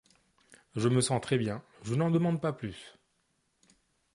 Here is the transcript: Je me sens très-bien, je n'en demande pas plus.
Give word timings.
Je 0.75 0.87
me 0.89 0.99
sens 0.99 1.21
très-bien, 1.21 1.61
je 1.83 1.93
n'en 1.93 2.09
demande 2.09 2.41
pas 2.41 2.53
plus. 2.53 2.97